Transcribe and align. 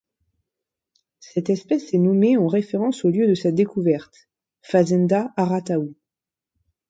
Cette 1.19 1.51
espèce 1.51 1.93
est 1.93 1.99
nommée 1.99 2.35
en 2.35 2.47
référence 2.47 3.05
au 3.05 3.11
lieu 3.11 3.27
de 3.27 3.35
sa 3.35 3.51
découverte, 3.51 4.29
Fazenda 4.63 5.31
Arataú. 5.37 5.93